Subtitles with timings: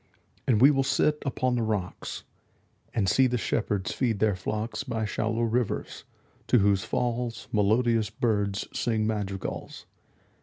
[0.47, 2.23] And we will sit upon the rocks,
[2.87, 6.05] 5 And see the shepherds feed their flocks By shallow rivers,
[6.47, 9.85] to whose falls Melodious birds sing madrigals.